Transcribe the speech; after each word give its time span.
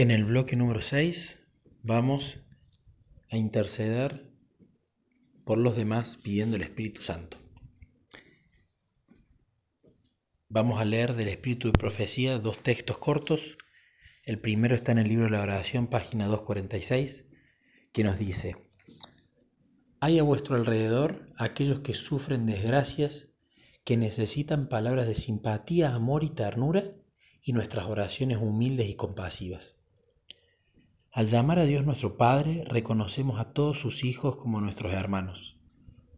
En 0.00 0.10
el 0.10 0.24
bloque 0.24 0.56
número 0.56 0.80
6 0.80 1.40
vamos 1.82 2.38
a 3.30 3.36
interceder 3.36 4.32
por 5.44 5.58
los 5.58 5.76
demás 5.76 6.16
pidiendo 6.16 6.56
el 6.56 6.62
Espíritu 6.62 7.02
Santo. 7.02 7.36
Vamos 10.48 10.80
a 10.80 10.86
leer 10.86 11.14
del 11.16 11.28
Espíritu 11.28 11.68
de 11.68 11.78
Profecía 11.78 12.38
dos 12.38 12.62
textos 12.62 12.96
cortos. 12.96 13.58
El 14.24 14.40
primero 14.40 14.74
está 14.74 14.90
en 14.92 15.00
el 15.00 15.08
libro 15.08 15.26
de 15.26 15.32
la 15.32 15.42
oración, 15.42 15.86
página 15.88 16.28
246, 16.28 17.26
que 17.92 18.02
nos 18.02 18.18
dice, 18.18 18.56
hay 20.00 20.18
a 20.18 20.22
vuestro 20.22 20.56
alrededor 20.56 21.28
aquellos 21.36 21.80
que 21.80 21.92
sufren 21.92 22.46
desgracias, 22.46 23.28
que 23.84 23.98
necesitan 23.98 24.70
palabras 24.70 25.06
de 25.06 25.14
simpatía, 25.14 25.94
amor 25.94 26.24
y 26.24 26.30
ternura 26.30 26.84
y 27.42 27.52
nuestras 27.52 27.84
oraciones 27.84 28.38
humildes 28.38 28.88
y 28.88 28.94
compasivas. 28.94 29.76
Al 31.12 31.26
llamar 31.26 31.58
a 31.58 31.64
Dios 31.64 31.84
nuestro 31.84 32.16
Padre, 32.16 32.62
reconocemos 32.68 33.40
a 33.40 33.52
todos 33.52 33.80
sus 33.80 34.04
hijos 34.04 34.36
como 34.36 34.60
nuestros 34.60 34.92
hermanos. 34.92 35.58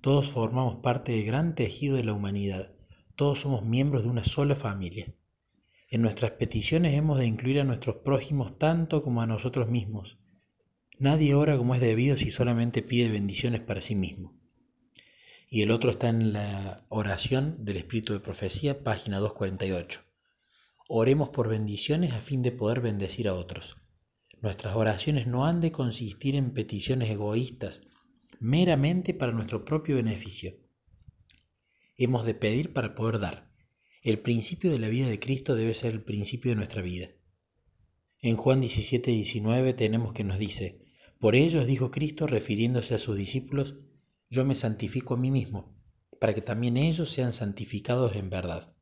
Todos 0.00 0.30
formamos 0.30 0.76
parte 0.76 1.12
del 1.12 1.26
gran 1.26 1.54
tejido 1.54 1.96
de 1.96 2.04
la 2.04 2.14
humanidad. 2.14 2.72
Todos 3.14 3.40
somos 3.40 3.66
miembros 3.66 4.04
de 4.04 4.08
una 4.08 4.24
sola 4.24 4.56
familia. 4.56 5.14
En 5.90 6.00
nuestras 6.00 6.30
peticiones 6.30 6.94
hemos 6.94 7.18
de 7.18 7.26
incluir 7.26 7.60
a 7.60 7.64
nuestros 7.64 7.96
prójimos 7.96 8.58
tanto 8.58 9.02
como 9.02 9.20
a 9.20 9.26
nosotros 9.26 9.68
mismos. 9.68 10.20
Nadie 10.98 11.34
ora 11.34 11.58
como 11.58 11.74
es 11.74 11.82
debido 11.82 12.16
si 12.16 12.30
solamente 12.30 12.80
pide 12.80 13.10
bendiciones 13.10 13.60
para 13.60 13.82
sí 13.82 13.94
mismo. 13.94 14.40
Y 15.50 15.60
el 15.60 15.70
otro 15.70 15.90
está 15.90 16.08
en 16.08 16.32
la 16.32 16.86
oración 16.88 17.62
del 17.62 17.76
Espíritu 17.76 18.14
de 18.14 18.20
Profecía, 18.20 18.82
página 18.82 19.18
248. 19.18 20.00
Oremos 20.88 21.28
por 21.28 21.50
bendiciones 21.50 22.14
a 22.14 22.22
fin 22.22 22.40
de 22.40 22.52
poder 22.52 22.80
bendecir 22.80 23.28
a 23.28 23.34
otros. 23.34 23.76
Nuestras 24.40 24.76
oraciones 24.76 25.26
no 25.26 25.46
han 25.46 25.60
de 25.60 25.72
consistir 25.72 26.36
en 26.36 26.52
peticiones 26.52 27.10
egoístas, 27.10 27.82
meramente 28.38 29.12
para 29.12 29.32
nuestro 29.32 29.64
propio 29.64 29.96
beneficio. 29.96 30.54
Hemos 31.96 32.24
de 32.24 32.34
pedir 32.34 32.72
para 32.72 32.94
poder 32.94 33.18
dar. 33.18 33.52
El 34.02 34.20
principio 34.20 34.70
de 34.70 34.78
la 34.78 34.88
vida 34.88 35.08
de 35.08 35.18
Cristo 35.18 35.56
debe 35.56 35.74
ser 35.74 35.92
el 35.92 36.04
principio 36.04 36.52
de 36.52 36.56
nuestra 36.56 36.82
vida. 36.82 37.08
En 38.20 38.36
Juan 38.36 38.60
17, 38.60 39.10
19 39.10 39.74
tenemos 39.74 40.12
que 40.12 40.22
nos 40.22 40.38
dice, 40.38 40.84
por 41.18 41.34
ellos 41.34 41.66
dijo 41.66 41.90
Cristo 41.90 42.28
refiriéndose 42.28 42.94
a 42.94 42.98
sus 42.98 43.16
discípulos, 43.16 43.74
yo 44.30 44.44
me 44.44 44.54
santifico 44.54 45.14
a 45.14 45.16
mí 45.16 45.32
mismo, 45.32 45.76
para 46.20 46.32
que 46.32 46.42
también 46.42 46.76
ellos 46.76 47.10
sean 47.10 47.32
santificados 47.32 48.14
en 48.14 48.30
verdad. 48.30 48.76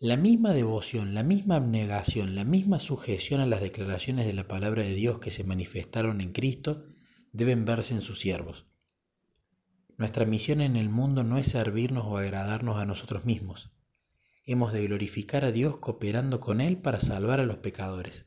La 0.00 0.16
misma 0.16 0.52
devoción, 0.52 1.14
la 1.14 1.22
misma 1.22 1.56
abnegación, 1.56 2.34
la 2.34 2.44
misma 2.44 2.80
sujeción 2.80 3.40
a 3.40 3.46
las 3.46 3.60
declaraciones 3.60 4.26
de 4.26 4.32
la 4.32 4.48
palabra 4.48 4.82
de 4.82 4.92
Dios 4.92 5.20
que 5.20 5.30
se 5.30 5.44
manifestaron 5.44 6.20
en 6.20 6.32
Cristo 6.32 6.84
deben 7.32 7.64
verse 7.64 7.94
en 7.94 8.00
sus 8.00 8.18
siervos. 8.18 8.66
Nuestra 9.96 10.24
misión 10.24 10.60
en 10.60 10.74
el 10.74 10.88
mundo 10.88 11.22
no 11.22 11.38
es 11.38 11.46
servirnos 11.46 12.04
o 12.06 12.18
agradarnos 12.18 12.76
a 12.78 12.84
nosotros 12.84 13.24
mismos. 13.24 13.70
Hemos 14.44 14.72
de 14.72 14.84
glorificar 14.84 15.44
a 15.44 15.52
Dios 15.52 15.78
cooperando 15.78 16.40
con 16.40 16.60
Él 16.60 16.76
para 16.76 16.98
salvar 16.98 17.38
a 17.38 17.44
los 17.44 17.58
pecadores. 17.58 18.26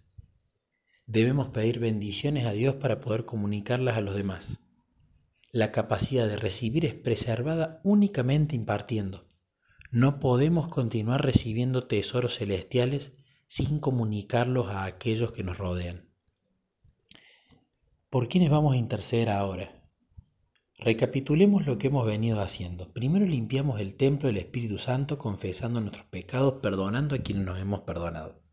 Debemos 1.06 1.50
pedir 1.50 1.80
bendiciones 1.80 2.46
a 2.46 2.54
Dios 2.54 2.76
para 2.76 3.02
poder 3.02 3.26
comunicarlas 3.26 3.98
a 3.98 4.02
los 4.02 4.16
demás. 4.16 4.62
La 5.52 5.74
capacidad 5.74 6.28
de 6.28 6.38
recibir 6.38 6.86
es 6.86 6.94
preservada 6.94 7.82
únicamente 7.84 8.56
impartiendo. 8.56 9.27
No 9.92 10.20
podemos 10.20 10.68
continuar 10.68 11.24
recibiendo 11.24 11.88
tesoros 11.88 12.38
celestiales 12.38 13.14
sin 13.48 13.80
comunicarlos 13.80 14.68
a 14.68 14.84
aquellos 14.84 15.32
que 15.32 15.44
nos 15.44 15.58
rodean. 15.58 16.10
¿Por 18.10 18.28
quiénes 18.28 18.50
vamos 18.50 18.74
a 18.74 18.78
interceder 18.78 19.30
ahora? 19.30 19.78
Recapitulemos 20.78 21.66
lo 21.66 21.78
que 21.78 21.88
hemos 21.88 22.06
venido 22.06 22.42
haciendo. 22.42 22.92
Primero 22.92 23.26
limpiamos 23.26 23.80
el 23.80 23.96
templo 23.96 24.28
del 24.28 24.38
Espíritu 24.38 24.78
Santo 24.78 25.18
confesando 25.18 25.80
nuestros 25.80 26.06
pecados, 26.06 26.56
perdonando 26.62 27.16
a 27.16 27.20
quienes 27.20 27.46
nos 27.46 27.58
hemos 27.58 27.82
perdonado. 27.82 28.44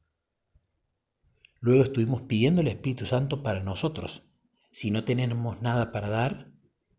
Luego 1.61 1.83
estuvimos 1.83 2.23
pidiendo 2.23 2.61
el 2.61 2.69
Espíritu 2.69 3.06
Santo 3.06 3.43
para 3.43 3.62
nosotros. 3.62 4.23
Si 4.71 4.91
no 4.91 5.05
tenemos 5.05 5.62
nada 5.62 5.91
para 5.93 6.09
dar, 6.09 6.53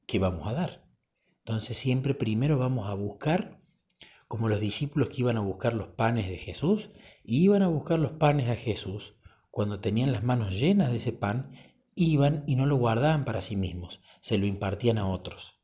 ¿qué 0.06 0.19
vamos 0.19 0.47
a 0.47 0.53
dar? 0.53 0.85
Entonces 1.40 1.78
siempre 1.78 2.13
primero 2.13 2.57
vamos 2.57 2.90
a 2.90 2.94
buscar 2.94 3.64
como 4.35 4.50
los 4.50 4.59
discípulos 4.59 5.09
que 5.09 5.22
iban 5.22 5.38
a 5.38 5.40
buscar 5.40 5.73
los 5.73 5.88
panes 5.88 6.28
de 6.28 6.38
Jesús, 6.38 6.90
iban 7.23 7.62
a 7.62 7.69
buscar 7.69 8.00
los 8.00 8.12
panes 8.12 8.50
a 8.50 8.57
Jesús, 8.57 9.16
cuando 9.50 9.79
tenían 9.79 10.12
las 10.12 10.25
manos 10.25 10.59
llenas 10.59 10.91
de 10.91 10.97
ese 10.97 11.13
pan, 11.13 11.53
iban 11.96 12.44
y 12.45 12.57
no 12.57 12.66
lo 12.66 12.75
guardaban 12.75 13.24
para 13.24 13.41
sí 13.41 13.56
mismos, 13.56 14.01
se 14.19 14.38
lo 14.38 14.45
impartían 14.45 14.97
a 14.97 15.07
otros. 15.07 15.62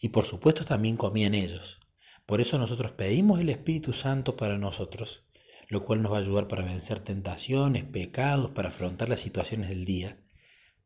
Y 0.00 0.08
por 0.08 0.24
supuesto 0.24 0.64
también 0.64 0.96
comían 0.96 1.34
ellos. 1.34 1.80
Por 2.24 2.40
eso 2.40 2.56
nosotros 2.56 2.92
pedimos 2.92 3.40
el 3.40 3.50
Espíritu 3.50 3.92
Santo 3.92 4.34
para 4.34 4.56
nosotros, 4.56 5.26
lo 5.68 5.84
cual 5.84 6.00
nos 6.00 6.12
va 6.12 6.16
a 6.16 6.20
ayudar 6.20 6.48
para 6.48 6.64
vencer 6.64 6.98
tentaciones, 6.98 7.84
pecados, 7.84 8.52
para 8.52 8.68
afrontar 8.68 9.10
las 9.10 9.20
situaciones 9.20 9.68
del 9.68 9.84
día, 9.84 10.18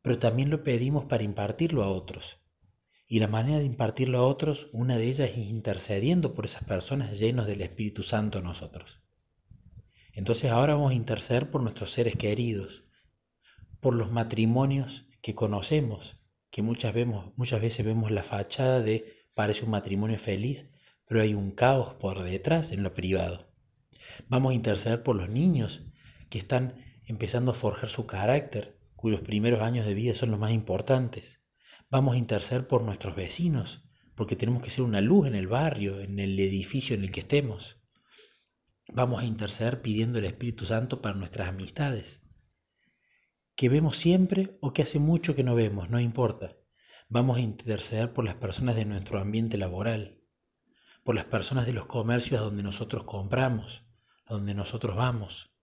pero 0.03 0.19
también 0.19 0.51
lo 0.51 0.65
pedimos 0.65 1.05
para 1.05 1.23
impartirlo 1.23 1.85
a 1.85 1.89
otros. 1.89 2.41
Y 3.09 3.21
la 3.21 3.29
manera 3.29 3.59
de 3.59 3.65
impartirlo 3.65 4.19
a 4.19 4.27
otros, 4.27 4.69
una 4.73 4.97
de 4.97 5.07
ellas 5.07 5.31
es 5.31 5.39
intercediendo 5.39 6.35
por 6.35 6.45
esas 6.45 6.65
personas 6.65 7.19
llenos 7.19 7.47
del 7.47 7.61
Espíritu 7.61 8.03
Santo 8.03 8.41
nosotros. 8.41 9.01
Entonces 10.13 10.51
ahora 10.51 10.75
vamos 10.75 10.93
a 10.93 10.97
interceder 10.97 11.51
por 11.51 11.63
nuestros 11.63 11.93
seres 11.93 12.17
queridos, 12.17 12.85
por 13.81 13.95
los 13.95 14.11
matrimonios 14.11 15.07
que 15.21 15.35
conocemos, 15.35 16.19
que 16.51 16.63
muchas, 16.63 16.95
vemos, 16.95 17.33
muchas 17.37 17.61
veces 17.61 17.85
vemos 17.85 18.11
la 18.11 18.23
fachada 18.23 18.81
de 18.81 19.27
parece 19.35 19.65
un 19.65 19.71
matrimonio 19.71 20.19
feliz, 20.19 20.71
pero 21.07 21.21
hay 21.21 21.35
un 21.35 21.51
caos 21.51 21.95
por 21.95 22.23
detrás 22.23 22.73
en 22.73 22.83
lo 22.83 22.95
privado. 22.95 23.53
Vamos 24.29 24.53
a 24.53 24.55
interceder 24.55 25.03
por 25.03 25.15
los 25.17 25.29
niños 25.29 25.83
que 26.31 26.39
están 26.39 26.83
empezando 27.05 27.53
a 27.53 27.55
forjar 27.55 27.89
su 27.89 28.07
carácter, 28.07 28.81
cuyos 28.97 29.21
primeros 29.21 29.61
años 29.61 29.87
de 29.87 29.95
vida 29.95 30.15
son 30.15 30.31
los 30.31 30.41
más 30.41 30.53
importantes. 30.53 31.41
Vamos 31.89 32.17
a 32.17 32.19
interceder 32.19 32.67
por 32.67 32.83
nuestros 32.83 33.15
vecinos, 33.15 33.85
porque 34.17 34.35
tenemos 34.35 34.61
que 34.61 34.71
ser 34.71 34.83
una 34.83 35.01
luz 35.01 35.29
en 35.29 35.37
el 35.37 35.47
barrio, 35.47 36.01
en 36.01 36.19
el 36.19 36.37
edificio 36.41 36.97
en 36.97 37.05
el 37.05 37.13
que 37.13 37.21
estemos. 37.21 37.81
Vamos 38.93 39.23
a 39.23 39.25
interceder 39.25 39.83
pidiendo 39.83 40.19
el 40.19 40.25
Espíritu 40.25 40.65
Santo 40.65 41.01
para 41.01 41.15
nuestras 41.15 41.49
amistades, 41.49 42.23
que 43.55 43.69
vemos 43.69 43.99
siempre 43.99 44.59
o 44.61 44.73
que 44.73 44.83
hace 44.83 44.99
mucho 44.99 45.37
que 45.37 45.45
no 45.45 45.55
vemos, 45.55 45.89
no 45.89 46.01
importa. 46.01 46.57
Vamos 47.09 47.37
a 47.37 47.41
interceder 47.41 48.13
por 48.13 48.25
las 48.25 48.35
personas 48.35 48.75
de 48.75 48.85
nuestro 48.85 49.21
ambiente 49.21 49.57
laboral, 49.57 50.25
por 51.05 51.15
las 51.15 51.27
personas 51.27 51.67
de 51.67 51.73
los 51.73 51.87
comercios 51.87 52.41
donde 52.41 52.65
nosotros 52.65 53.05
compramos, 53.05 53.87
a 54.25 54.35
donde 54.35 54.55
nosotros 54.55 54.97
vamos. 54.97 55.55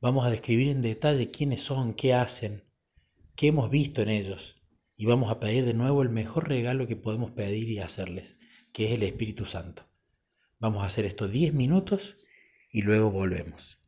Vamos 0.00 0.26
a 0.26 0.30
describir 0.30 0.70
en 0.70 0.82
detalle 0.82 1.30
quiénes 1.30 1.62
son, 1.62 1.94
qué 1.94 2.12
hacen, 2.12 2.64
qué 3.36 3.46
hemos 3.46 3.70
visto 3.70 4.02
en 4.02 4.08
ellos 4.08 4.61
y 5.02 5.06
vamos 5.06 5.32
a 5.32 5.40
pedir 5.40 5.64
de 5.64 5.74
nuevo 5.74 6.02
el 6.02 6.10
mejor 6.10 6.48
regalo 6.48 6.86
que 6.86 6.94
podemos 6.94 7.32
pedir 7.32 7.68
y 7.68 7.80
hacerles, 7.80 8.38
que 8.72 8.84
es 8.84 8.92
el 8.92 9.02
Espíritu 9.02 9.46
Santo. 9.46 9.88
Vamos 10.60 10.84
a 10.84 10.86
hacer 10.86 11.04
esto 11.04 11.26
10 11.26 11.54
minutos 11.54 12.16
y 12.70 12.82
luego 12.82 13.10
volvemos. 13.10 13.81